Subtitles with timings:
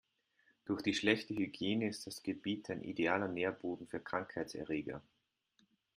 [0.65, 5.03] Durch die schlechte Hygiene ist das Gebiet ein idealer Nährboden für Krankheitserreger.